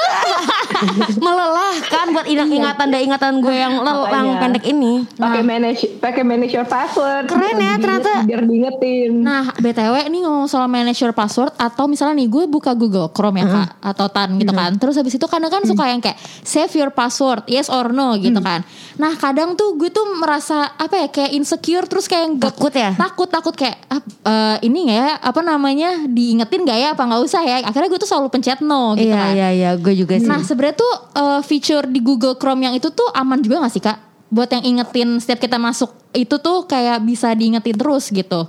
[1.25, 4.23] Melelahkan buat ingat ingatan dan ingatan gue yang, lel- Makanya.
[4.25, 4.93] yang pendek ini.
[5.19, 7.27] Pakai manage pakai manage your password.
[7.27, 8.13] Keren ya, ternyata.
[8.25, 9.11] biar diingetin.
[9.21, 13.43] Nah, BTW nih ngomong soal manage your password atau misalnya nih gue buka Google Chrome
[13.43, 14.71] ya Kak atau Tan gitu kan.
[14.79, 18.39] Terus habis itu kadang kan suka yang kayak save your password, yes or no gitu
[18.39, 18.63] kan.
[18.95, 22.95] Nah, kadang tuh gue tuh merasa apa ya kayak insecure terus kayak Takut ya?
[22.95, 27.23] Takut takut kayak ah, eh, ini nggak ya apa namanya diingetin gak ya apa nggak
[27.25, 27.57] usah ya.
[27.65, 29.33] Akhirnya gue tuh selalu pencet no gitu Iya kan.
[29.35, 32.89] iya iya gue juga sih Nah sebenarnya tuh eh, feature di Google Chrome yang itu
[32.89, 33.99] tuh aman juga gak sih kak?
[34.31, 38.47] Buat yang ingetin setiap kita masuk itu tuh kayak bisa diingetin terus gitu.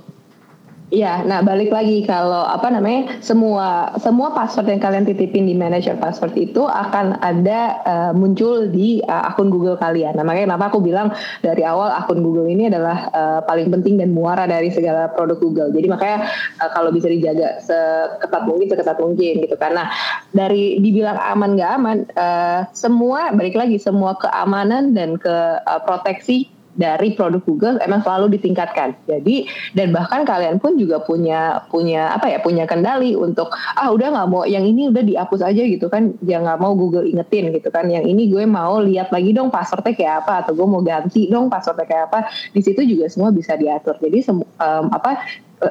[0.92, 5.96] Iya, nah balik lagi kalau apa namanya semua semua password yang kalian titipin di manager
[5.96, 10.20] password itu akan ada eh, muncul di eh, akun Google kalian.
[10.20, 11.08] Nah makanya kenapa aku bilang
[11.40, 15.72] dari awal akun Google ini adalah eh, paling penting dan muara dari segala produk Google.
[15.72, 16.28] Jadi makanya
[16.60, 19.56] eh, kalau bisa dijaga seketat mungkin seketat mungkin gitu.
[19.56, 19.88] Karena
[20.36, 26.52] dari dibilang aman nggak aman, eh, semua balik lagi semua keamanan dan ke eh, proteksi
[26.72, 28.96] dari produk Google emang selalu ditingkatkan.
[29.04, 29.44] Jadi
[29.76, 34.28] dan bahkan kalian pun juga punya punya apa ya punya kendali untuk ah udah nggak
[34.32, 37.88] mau yang ini udah dihapus aja gitu kan, ya nggak mau Google ingetin gitu kan.
[37.92, 41.52] Yang ini gue mau lihat lagi dong passwordnya kayak apa atau gue mau ganti dong
[41.52, 42.18] passwordnya kayak apa.
[42.52, 44.00] Di situ juga semua bisa diatur.
[44.00, 45.20] Jadi um, apa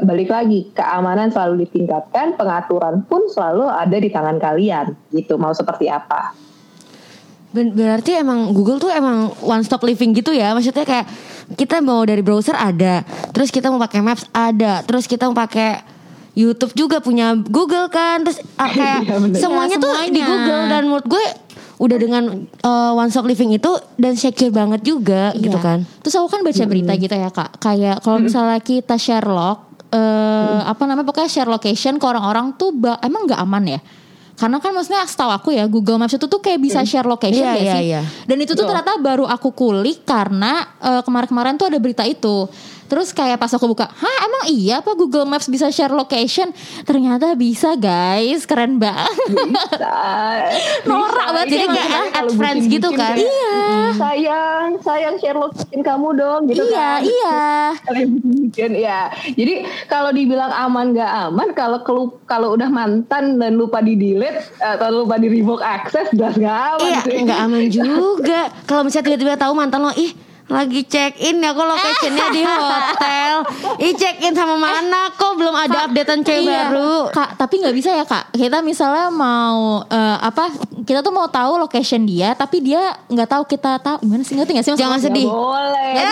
[0.07, 5.35] balik lagi keamanan selalu ditingkatkan, pengaturan pun selalu ada di tangan kalian gitu.
[5.35, 6.31] Mau seperti apa?
[7.51, 10.55] Berarti emang Google tuh emang one stop living gitu ya.
[10.55, 11.05] Maksudnya kayak
[11.59, 13.03] kita mau dari browser ada,
[13.35, 15.83] terus kita mau pakai Maps ada, terus kita mau pakai
[16.31, 18.23] YouTube juga punya Google kan.
[18.23, 20.15] Terus ah, kayak ya, semuanya ya, tuh semuanya.
[20.15, 21.25] di Google dan menurut gue
[21.81, 22.23] udah dengan
[22.61, 25.41] uh, one stop living itu dan secure banget juga iya.
[25.41, 25.83] gitu kan.
[26.05, 27.01] Terus aku kan baca berita hmm.
[27.03, 27.57] gitu ya Kak.
[27.57, 30.71] Kayak kalau misalnya kita Sherlock uh, hmm.
[30.71, 32.71] apa namanya pokoknya share location ke orang-orang tuh
[33.03, 33.79] emang nggak aman ya?
[34.41, 36.89] Karena kan maksudnya setahu aku ya Google Maps itu tuh kayak bisa hmm.
[36.89, 37.85] share location yeah, ya yeah, sih.
[37.93, 38.03] Yeah.
[38.25, 42.49] Dan itu tuh ternyata baru aku kulik karena uh, kemarin-kemarin tuh ada berita itu.
[42.91, 46.51] Terus kayak pas aku buka, hah emang iya apa Google Maps bisa share location?
[46.83, 49.31] Ternyata bisa guys, keren banget.
[49.31, 49.95] Bisa.
[50.83, 51.47] Norak banget.
[51.55, 53.15] Jadi kayak add friends gitu kan?
[53.15, 53.55] Iya.
[53.95, 56.99] Sayang, sayang share location kamu dong gitu iya, kan.
[57.07, 57.39] Iya,
[58.59, 58.67] iya.
[58.75, 59.01] ya.
[59.39, 59.53] Jadi
[59.87, 61.79] kalau dibilang aman gak aman, kalau
[62.27, 66.91] kalau udah mantan dan lupa di delete atau lupa di revoke access, jelas gak aman
[66.91, 67.23] iya, sih.
[67.23, 68.51] Gak aman juga.
[68.67, 70.11] kalau misalnya tiba-tiba tahu mantan lo, ih
[70.51, 73.35] lagi check in ya kok locationnya di hotel.
[73.79, 75.39] I check in sama mana kok?
[75.39, 76.67] Belum ada updatean cewek iya.
[76.67, 77.07] baru.
[77.09, 78.35] Kak tapi nggak bisa ya kak.
[78.35, 80.51] Kita misalnya mau uh, apa
[80.83, 84.03] kita tuh mau tahu location dia tapi dia nggak tahu kita tahu.
[84.03, 84.35] Gimana sih?
[84.35, 85.25] Ngerti nggak sih jangan sedih.
[85.25, 86.11] Gak boleh ya,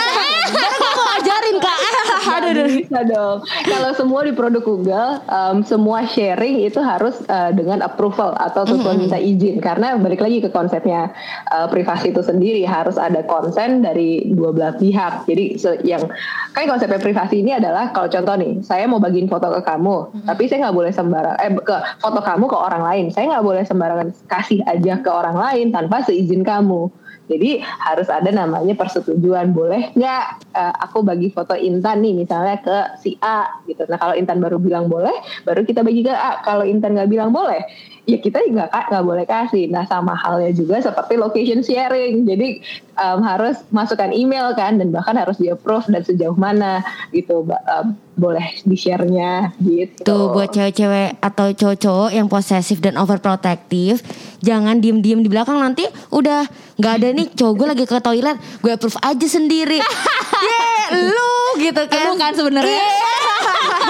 [0.56, 1.78] aku mau ajarin kak.
[2.40, 2.66] Aduh, aduh.
[2.68, 3.38] bisa dong.
[3.64, 8.96] Kalau semua di produk Google um, semua sharing itu harus uh, dengan approval atau sesuai
[8.96, 9.58] minta izin.
[9.58, 11.12] Karena balik lagi ke konsepnya
[11.50, 12.62] uh, privasi itu sendiri.
[12.64, 15.26] Harus ada konsen dari dua belah pihak.
[15.26, 16.06] Jadi yang
[16.54, 20.26] kan konsepnya privasi ini adalah kalau contoh nih, saya mau bagiin foto ke kamu, hmm.
[20.26, 23.04] tapi saya nggak boleh sembarang eh ke foto kamu ke orang lain.
[23.10, 26.90] Saya nggak boleh sembarangan kasih aja ke orang lain tanpa seizin kamu.
[27.30, 29.54] Jadi harus ada namanya persetujuan.
[29.54, 33.86] Boleh nggak uh, aku bagi foto Intan nih misalnya ke si A gitu.
[33.86, 35.14] Nah kalau Intan baru bilang boleh,
[35.46, 36.42] baru kita bagi ke A.
[36.42, 37.62] Kalau Intan nggak bilang boleh,
[38.10, 39.70] ya kita nggak nggak boleh kasih.
[39.70, 42.26] Nah sama halnya juga seperti location sharing.
[42.26, 42.58] Jadi
[42.98, 46.82] um, harus masukkan email kan dan bahkan harus di approve dan sejauh mana
[47.14, 50.02] gitu um, boleh di sharenya gitu.
[50.04, 54.02] Tuh buat cewek-cewek atau cowok-cowok yang posesif dan overprotective,
[54.44, 56.44] jangan diem-diem di belakang nanti udah
[56.76, 59.78] nggak ada nih cowok gue lagi ke toilet, gue approve aja sendiri.
[60.48, 62.04] yeah, lu gitu kan.
[62.10, 62.76] Lu kan sebenarnya.
[62.76, 63.89] Yeah.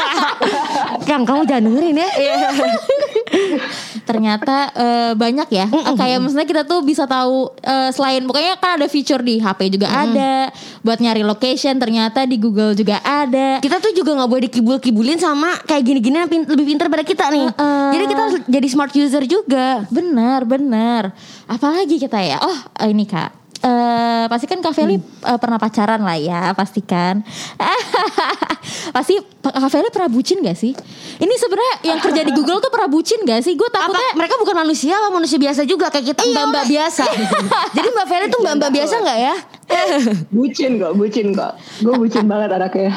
[1.09, 2.09] Kang kamu jangan dengerin ya.
[2.19, 2.53] Yeah
[4.11, 5.67] ternyata uh, banyak ya.
[5.71, 5.95] Mm -mm.
[5.95, 9.87] Kayak maksudnya kita tuh bisa tahu uh, selain pokoknya kan ada fitur di HP juga
[9.87, 9.97] mm.
[10.11, 10.33] ada
[10.83, 13.63] buat nyari location ternyata di Google juga ada.
[13.63, 17.47] Kita tuh juga nggak boleh dikibul-kibulin sama kayak gini-gini yang lebih pintar pada kita nih.
[17.55, 17.91] Uh, uh.
[17.95, 19.87] Jadi kita harus jadi smart user juga.
[19.89, 21.15] Benar, benar.
[21.47, 22.43] Apalagi kita ya?
[22.43, 22.59] Oh,
[22.91, 25.25] ini Kak uh, pasti kan Kak Feli hmm.
[25.25, 27.21] uh, pernah pacaran lah ya pastikan
[28.91, 30.73] pasti Kak Feli pernah bucin gak sih?
[31.21, 33.57] Ini sebenarnya yang kerja di Google tuh pernah bucin gak sih?
[33.57, 37.05] Gue takutnya Apa, mereka bukan manusia lah manusia biasa juga kayak kita mbak mbak biasa.
[37.77, 39.35] Jadi mbak Feli tuh mbak mbak biasa nggak ya?
[40.35, 41.53] Bucin kok bucin kok.
[41.81, 42.91] Gue bucin banget anaknya.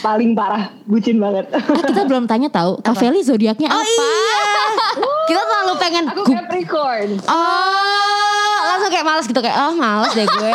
[0.00, 1.48] Paling parah bucin banget.
[1.52, 3.86] Ah, kita belum tanya tahu Kak Feli zodiaknya oh, apa?
[3.86, 4.64] iya.
[5.28, 7.08] kita terlalu pengen aku Capricorn.
[7.28, 8.03] Oh
[8.94, 10.50] kayak males gitu kayak oh males deh gue.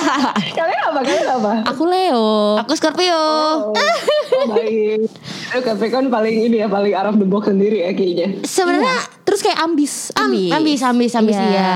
[0.58, 1.00] Kalian apa?
[1.00, 1.52] Kalian apa?
[1.72, 2.60] Aku Leo.
[2.60, 3.16] Aku Scorpio.
[3.16, 5.08] Oh, oh baik.
[5.64, 8.44] Capricorn paling ini ya paling of the box sendiri ya kayaknya.
[8.44, 9.24] Sebenarnya iya.
[9.24, 11.48] terus kayak ambis, ambis, ambis, ambis, ambis iya.
[11.48, 11.72] ya.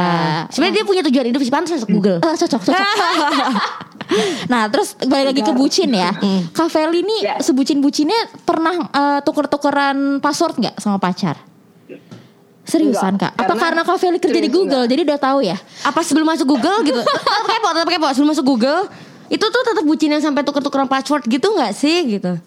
[0.52, 2.18] Sebenarnya dia punya tujuan hidup sih pantas masuk Google.
[2.20, 2.86] Uh, cocok, cocok.
[4.52, 6.52] nah terus balik lagi ke bucin ya hmm.
[6.52, 7.40] Kak Feli ini yeah.
[7.40, 11.51] sebucin-bucinnya pernah uh, tuker-tukeran password nggak sama pacar?
[12.72, 13.44] Seriusan Enggak, kak?
[13.44, 14.92] Apa karena, Kak Feli kerja di Google enggak.
[14.96, 15.56] jadi udah tahu ya?
[15.84, 17.00] Apa sebelum masuk Google gitu?
[17.04, 18.06] tetap kepo, tetap kepo.
[18.16, 18.80] Sebelum masuk Google
[19.28, 22.40] itu tuh tetap bucin yang sampai tuker-tukeran password gitu nggak sih gitu?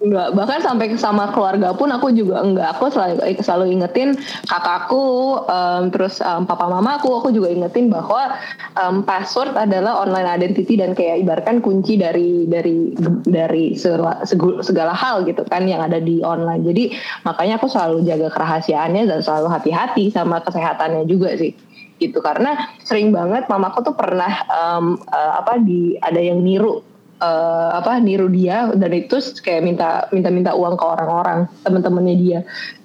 [0.00, 2.72] Enggak, bahkan sampai sama keluarga pun aku juga enggak.
[2.72, 4.16] Aku selalu selalu ingetin
[4.48, 8.32] kakakku, um, terus um, papa mamaku, aku juga ingetin bahwa
[8.80, 12.96] um, password adalah online identity dan kayak ibaratkan kunci dari dari
[13.28, 14.24] dari segala,
[14.64, 16.64] segala hal gitu kan yang ada di online.
[16.64, 16.96] Jadi
[17.28, 21.52] makanya aku selalu jaga kerahasiaannya dan selalu hati-hati sama kesehatannya juga sih
[22.00, 26.80] gitu karena sering banget mamaku tuh pernah um, uh, apa di ada yang niru
[27.20, 32.38] uh, apa niru dia dan itu kayak minta minta minta uang ke orang-orang teman-temannya dia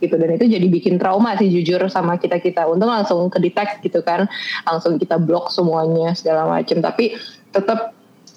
[0.03, 0.15] gitu.
[0.19, 2.67] Dan itu jadi bikin trauma sih jujur sama kita kita.
[2.67, 4.27] Untung langsung ke detect gitu kan
[4.67, 7.15] langsung kita blok semuanya segala macam tapi
[7.55, 7.95] tetap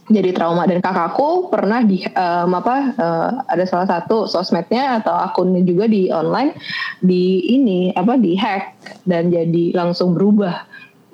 [0.09, 0.65] jadi trauma.
[0.65, 6.09] Dan kakakku pernah di um, apa uh, ada salah satu sosmednya atau akunnya juga di
[6.09, 6.57] online
[7.05, 8.63] di ini apa di hack.
[9.05, 10.65] Dan jadi langsung berubah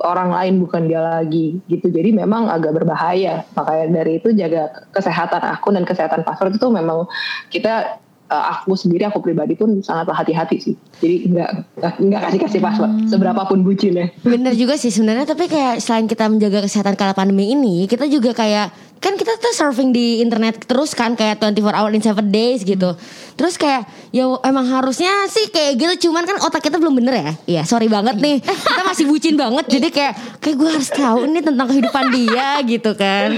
[0.02, 1.92] orang lain bukan dia lagi gitu.
[1.92, 3.46] Jadi memang agak berbahaya.
[3.54, 7.06] Makanya dari itu jaga kesehatan akun dan kesehatan password itu memang
[7.52, 10.74] kita uh, aku sendiri aku pribadi pun sangatlah hati-hati sih.
[10.98, 13.08] Jadi nggak nggak kasih kasih password hmm.
[13.10, 17.12] seberapa pun bucin ya bener juga sih sebenarnya tapi kayak selain kita menjaga kesehatan kala
[17.12, 18.72] pandemi ini kita juga kayak
[19.04, 22.96] kan kita tuh surfing di internet terus kan kayak 24 hour in 7 days gitu.
[23.36, 27.32] Terus kayak ya emang harusnya sih kayak gitu cuman kan otak kita belum bener ya.
[27.44, 28.40] Iya, sorry banget nih.
[28.40, 32.90] Kita masih bucin banget jadi kayak kayak gue harus tahu nih tentang kehidupan dia gitu
[32.96, 33.28] kan.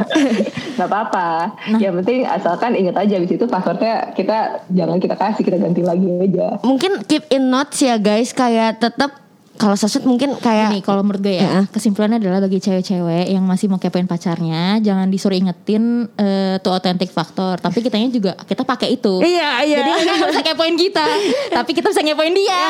[0.78, 1.58] Gak apa-apa.
[1.74, 1.78] Nah.
[1.82, 6.06] Yang penting asalkan inget aja di situ passwordnya kita jangan kita kasih kita ganti lagi
[6.06, 6.62] aja.
[6.62, 9.23] Mungkin keep in notes ya guys kayak tetap
[9.54, 11.66] kalau sosmed mungkin kayak ini kalau menurut gue ya, uh.
[11.70, 17.14] kesimpulannya adalah bagi cewek-cewek yang masih mau kepoin pacarnya, jangan disuruh ingetin uh, tuh authentic
[17.14, 19.22] faktor, tapi kitanya juga kita pakai itu.
[19.22, 19.78] Iya, iya.
[19.78, 21.06] Jadi dia bisa kepoin kita,
[21.62, 22.62] tapi kita bisa ngepoin dia.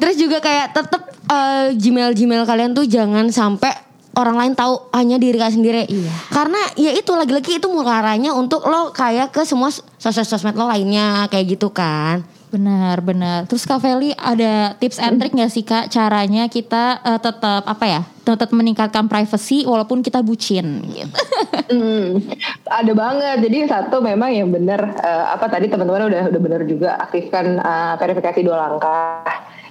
[0.00, 3.72] Terus juga kayak tetap uh, eh, Gmail Gmail kalian tuh jangan sampai
[4.16, 5.82] orang lain tahu hanya diri kalian sendiri.
[5.88, 6.12] Iya.
[6.32, 9.68] Karena ya itu lagi-lagi itu mukaranya untuk lo kayak ke semua
[10.00, 12.24] sosmed-sosmed lo lainnya kayak gitu kan.
[12.52, 13.48] Benar, benar.
[13.48, 17.84] Terus Kak Feli ada tips and trick nggak sih Kak caranya kita uh, tetap apa
[17.88, 18.00] ya?
[18.28, 21.08] Tetap meningkatkan privacy walaupun kita bucin gitu.
[21.72, 22.20] hmm,
[22.68, 23.48] ada banget.
[23.48, 27.96] Jadi satu memang yang benar uh, apa tadi teman-teman udah udah benar juga aktifkan uh,
[27.96, 29.24] verifikasi dua langkah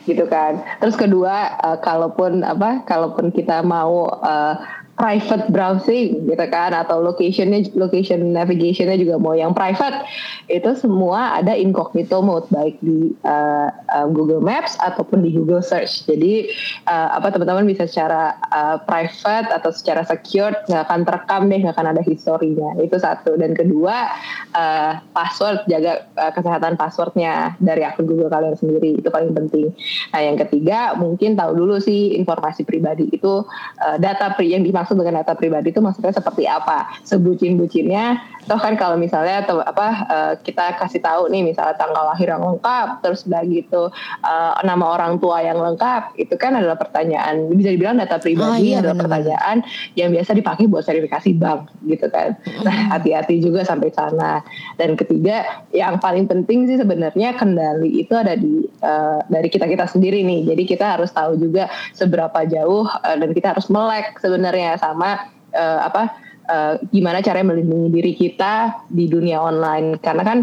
[0.09, 0.65] gitu kan.
[0.81, 4.57] Terus kedua uh, kalaupun apa kalaupun kita mau uh,
[4.99, 10.05] private browsing gitu kan atau locationnya location navigationnya juga mau yang private
[10.51, 16.05] itu semua ada incognito mode baik di uh, uh, Google Maps ataupun di Google Search.
[16.05, 16.51] Jadi
[16.85, 21.75] uh, apa teman-teman bisa secara uh, private atau secara secure nggak akan terekam deh nggak
[21.75, 23.39] akan ada historinya itu satu.
[23.39, 24.11] Dan kedua
[24.53, 28.99] uh, password jaga uh, kesehatan passwordnya dari akun Google kalian sendiri.
[28.99, 29.73] Itu paling penting.
[30.13, 33.47] Nah yang ketiga mungkin tahu dulu sih informasi pribadi itu
[33.81, 36.89] uh, data pri yang dimaksud maksud dengan data pribadi itu maksudnya seperti apa?
[37.05, 38.17] Sebucin-bucinnya
[38.49, 42.41] toh kan kalau misalnya atau apa uh, kita kasih tahu nih misalnya tanggal lahir yang
[42.41, 43.93] lengkap terus udah gitu
[44.25, 47.53] uh, nama orang tua yang lengkap itu kan adalah pertanyaan.
[47.53, 49.57] Bisa dibilang data pribadi oh, iya, adalah bener pertanyaan
[49.93, 52.33] yang biasa dipakai buat verifikasi bank gitu kan.
[52.65, 54.41] Nah hati-hati juga sampai sana.
[54.75, 59.85] Dan ketiga yang paling penting sih sebenarnya kendali itu ada di uh, dari kita kita
[59.85, 60.49] sendiri nih.
[60.49, 65.79] Jadi kita harus tahu juga seberapa jauh uh, dan kita harus melek sebenarnya sama uh,
[65.87, 66.03] apa
[66.47, 70.39] uh, gimana caranya melindungi diri kita di dunia online karena kan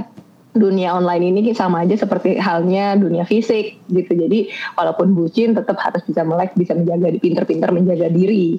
[0.59, 4.13] dunia online ini sama aja seperti halnya dunia fisik gitu.
[4.17, 8.59] Jadi walaupun bucin tetap harus bisa melek, bisa menjaga pinter-pinter menjaga diri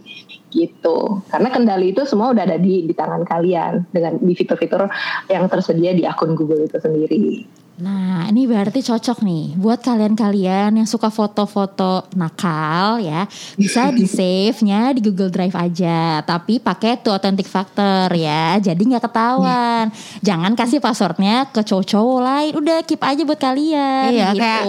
[0.50, 1.20] gitu.
[1.28, 4.88] Karena kendali itu semua udah ada di di tangan kalian dengan di fitur-fitur
[5.28, 7.44] yang tersedia di akun Google itu sendiri.
[7.80, 13.24] Nah, ini berarti cocok nih buat kalian-kalian yang suka foto-foto nakal ya.
[13.56, 18.60] Bisa di save-nya di Google Drive aja, tapi pakai tuh authentic factor ya.
[18.60, 19.88] Jadi nggak ketahuan.
[20.20, 22.52] Jangan kasih passwordnya ke cowok-cowok lain.
[22.60, 24.44] Udah keep aja buat kalian iya, gitu.
[24.44, 24.64] Kayak,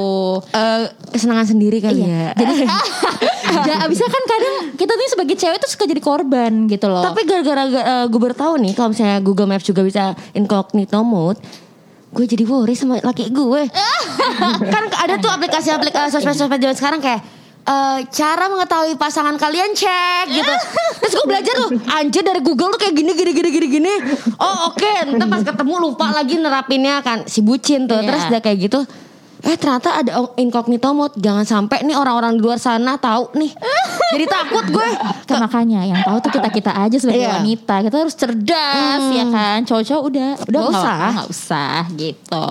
[0.55, 2.31] uh, kesenangan sendiri kali iya.
[2.31, 2.47] ya.
[2.47, 2.55] Jadi
[3.69, 7.03] ya, abisnya kan kadang kita tuh sebagai cewek tuh suka jadi korban gitu loh.
[7.03, 11.43] Tapi gara-gara uh, gue bertahu nih kalau misalnya Google Maps juga bisa incognito mode
[12.11, 13.63] gue jadi worry sama laki gue.
[14.75, 17.23] kan ada tuh aplikasi-aplikasi sosmed-sosmed zaman sekarang kayak
[17.67, 20.55] uh, cara mengetahui pasangan kalian cek gitu.
[21.01, 23.95] Terus gue belajar tuh anjir dari Google tuh kayak gini gini gini gini gini.
[24.43, 25.07] Oh oke, okay.
[25.15, 28.03] ntar pas ketemu lupa lagi nerapinnya kan si bucin tuh.
[28.03, 28.81] Terus udah kayak gitu
[29.41, 31.17] eh ternyata ada incognito mode.
[31.17, 33.51] Jangan sampai nih orang-orang di luar sana tahu nih.
[34.13, 34.89] Jadi takut gue.
[35.25, 37.41] Kan makanya yang tahu tuh kita kita aja sebagai iya.
[37.41, 37.75] wanita.
[37.87, 39.17] Kita harus cerdas hmm.
[39.17, 39.59] ya kan?
[39.65, 40.99] Cowok-cowok udah udah gak usah.
[41.15, 42.45] nggak usah gitu.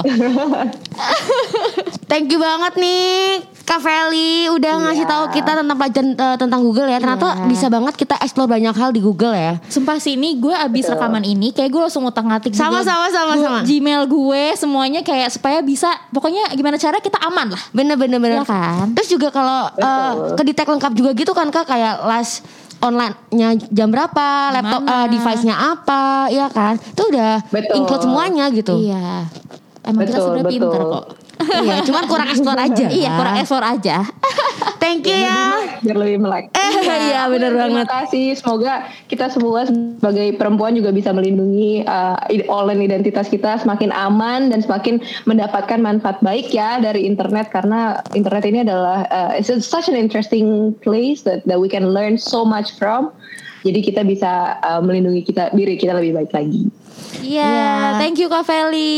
[2.10, 4.84] Thank you banget nih Kak Feli udah yeah.
[4.90, 6.98] ngasih tahu kita tentang pelajaran uh, tentang Google ya.
[6.98, 7.46] Ternyata yeah.
[7.46, 9.62] bisa banget kita explore banyak hal di Google ya.
[9.70, 10.98] Sumpah sih ini gue abis Betul.
[10.98, 15.62] rekaman ini kayak gue langsung utang-atik sama, sama sama sama Gmail gue semuanya kayak supaya
[15.62, 17.62] bisa pokoknya gimana cara kita aman lah.
[17.70, 18.42] Bener bener bener.
[18.42, 18.90] Ya kan.
[18.98, 22.42] Terus juga kalau uh, ke detect lengkap juga gitu kan kak kayak last
[22.82, 26.80] online-nya jam berapa, laptop uh, device-nya apa, ya kan?
[26.80, 27.76] Itu udah Betul.
[27.86, 28.82] include semuanya gitu.
[28.82, 29.28] Iya.
[29.84, 31.06] Emang betul, kita sebenarnya pinter kok
[31.40, 32.86] iya, cuman kurang explore aja.
[32.92, 33.98] iya, kurang explore aja.
[34.84, 35.70] Thank you ya.
[35.84, 36.52] Biar lebih melek.
[36.56, 36.72] Eh,
[37.12, 37.86] iya benar banget.
[37.86, 38.28] Terima kasih.
[38.36, 38.74] Semoga
[39.12, 42.18] kita semua sebagai perempuan juga bisa melindungi uh,
[42.50, 48.44] online identitas kita semakin aman dan semakin mendapatkan manfaat baik ya dari internet karena internet
[48.48, 52.76] ini adalah uh, it's such an interesting place that that we can learn so much
[52.80, 53.12] from
[53.60, 56.72] Jadi kita bisa uh, melindungi kita diri kita lebih baik lagi.
[57.24, 58.98] Iya, yeah, thank you Kak Feli.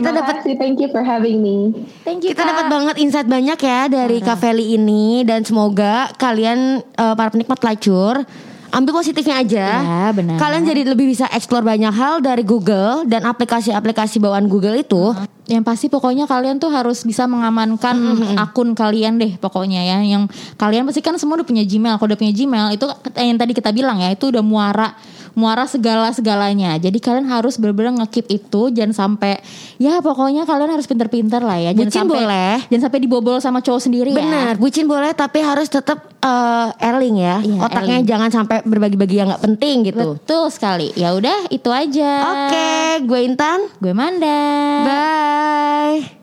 [0.00, 1.72] Kita dapat thank you for having me.
[2.02, 2.32] Thank you.
[2.32, 7.28] Kita dapat banget insight banyak ya dari Kak Feli ini dan semoga kalian uh, para
[7.30, 8.24] penikmat lacur
[8.72, 9.66] ambil positifnya aja.
[9.84, 10.40] Ya, benar.
[10.40, 15.12] Kalian jadi lebih bisa explore banyak hal dari Google dan aplikasi-aplikasi bawaan Google itu.
[15.42, 17.98] Yang pasti pokoknya kalian tuh harus bisa mengamankan
[18.38, 19.98] akun kalian deh pokoknya ya.
[20.02, 21.98] Yang kalian pasti kan semua udah punya Gmail.
[21.98, 22.86] Kalau udah punya Gmail itu
[23.18, 24.94] yang tadi kita bilang ya itu udah muara
[25.32, 26.76] muara segala segalanya.
[26.76, 29.40] Jadi kalian harus benar-benar ngekip itu jangan sampai
[29.80, 31.72] ya pokoknya kalian harus pinter-pinter lah ya.
[31.72, 32.54] Jangan Bucin sampai boleh.
[32.68, 34.20] jangan sampai dibobol sama cowok sendiri ya.
[34.20, 37.40] Benar, bucin boleh tapi harus tetap uh, erling ya.
[37.40, 38.08] Iya, Otaknya erling.
[38.08, 40.20] jangan sampai berbagi-bagi yang nggak penting gitu.
[40.20, 40.92] Betul sekali.
[40.94, 42.12] Ya udah itu aja.
[42.28, 42.70] Oke,
[43.08, 43.72] gue Intan.
[43.80, 44.40] Gue Manda.
[45.32, 46.21] Bye.